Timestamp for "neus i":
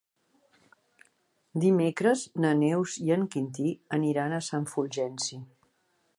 2.65-3.15